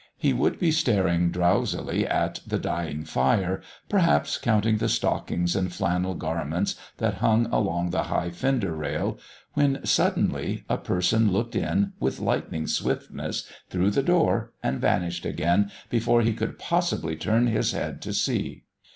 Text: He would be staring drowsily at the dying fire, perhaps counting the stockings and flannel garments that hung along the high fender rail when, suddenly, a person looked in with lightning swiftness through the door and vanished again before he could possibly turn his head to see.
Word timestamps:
He 0.17 0.33
would 0.33 0.57
be 0.57 0.71
staring 0.71 1.29
drowsily 1.29 2.07
at 2.07 2.39
the 2.47 2.57
dying 2.57 3.03
fire, 3.05 3.61
perhaps 3.87 4.39
counting 4.39 4.77
the 4.77 4.89
stockings 4.89 5.55
and 5.55 5.71
flannel 5.71 6.15
garments 6.15 6.73
that 6.97 7.17
hung 7.19 7.45
along 7.53 7.91
the 7.91 8.05
high 8.05 8.31
fender 8.31 8.73
rail 8.75 9.19
when, 9.53 9.79
suddenly, 9.85 10.63
a 10.67 10.79
person 10.79 11.31
looked 11.31 11.55
in 11.55 11.93
with 11.99 12.19
lightning 12.19 12.65
swiftness 12.65 13.47
through 13.69 13.91
the 13.91 14.01
door 14.01 14.53
and 14.63 14.81
vanished 14.81 15.23
again 15.23 15.69
before 15.91 16.23
he 16.23 16.33
could 16.33 16.57
possibly 16.57 17.15
turn 17.15 17.45
his 17.45 17.71
head 17.71 18.01
to 18.01 18.11
see. 18.11 18.63